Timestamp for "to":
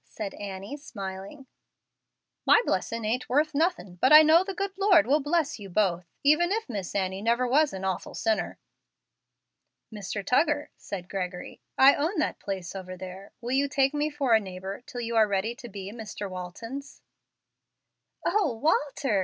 15.53-15.69